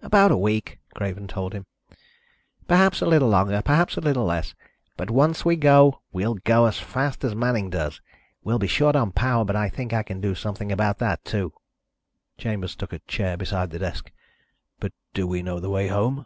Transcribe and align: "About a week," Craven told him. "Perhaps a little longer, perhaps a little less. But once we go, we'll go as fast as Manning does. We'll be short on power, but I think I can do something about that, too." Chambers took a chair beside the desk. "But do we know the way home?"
"About 0.00 0.30
a 0.30 0.36
week," 0.38 0.80
Craven 0.94 1.26
told 1.28 1.52
him. 1.52 1.66
"Perhaps 2.66 3.02
a 3.02 3.06
little 3.06 3.28
longer, 3.28 3.60
perhaps 3.62 3.98
a 3.98 4.00
little 4.00 4.24
less. 4.24 4.54
But 4.96 5.10
once 5.10 5.44
we 5.44 5.56
go, 5.56 6.00
we'll 6.10 6.36
go 6.36 6.64
as 6.64 6.78
fast 6.80 7.22
as 7.22 7.34
Manning 7.34 7.68
does. 7.68 8.00
We'll 8.42 8.58
be 8.58 8.66
short 8.66 8.96
on 8.96 9.12
power, 9.12 9.44
but 9.44 9.56
I 9.56 9.68
think 9.68 9.92
I 9.92 10.02
can 10.02 10.22
do 10.22 10.34
something 10.34 10.72
about 10.72 10.96
that, 11.00 11.22
too." 11.22 11.52
Chambers 12.38 12.74
took 12.76 12.94
a 12.94 13.00
chair 13.00 13.36
beside 13.36 13.68
the 13.72 13.78
desk. 13.78 14.10
"But 14.80 14.94
do 15.12 15.26
we 15.26 15.42
know 15.42 15.60
the 15.60 15.68
way 15.68 15.88
home?" 15.88 16.24